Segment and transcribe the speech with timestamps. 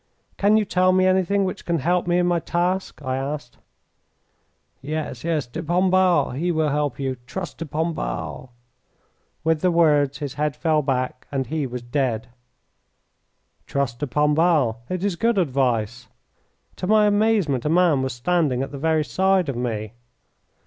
[0.35, 3.59] "Can you tell me anything which can help me in my task?" I asked.
[4.81, 6.31] "Yes, yes; de Pombal.
[6.31, 7.17] He will help you.
[7.27, 8.49] Trust de Pombal."
[9.43, 12.29] With the words his head fell back and he was dead.
[13.67, 14.79] "Trust de Pombal.
[14.89, 16.07] It is good advice."
[16.77, 19.93] To my amazement a man was standing at the very side of me.